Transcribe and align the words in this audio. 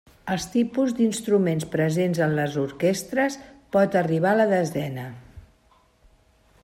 Els 0.35 0.45
tipus 0.51 0.93
d'instruments 0.99 1.67
presents 1.75 2.21
en 2.27 2.33
les 2.39 2.57
orquestres 2.63 3.37
pot 3.77 3.99
arribar 4.03 4.33
a 4.39 4.41
la 4.41 4.49
desena. 4.57 5.05